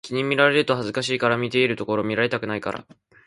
[0.03, 2.87] 君に見られると恥ずかしいから、見ているところを見られたくないから